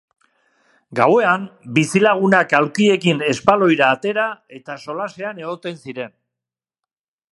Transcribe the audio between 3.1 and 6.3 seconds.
espaloira atera, eta solasean egoten ziren.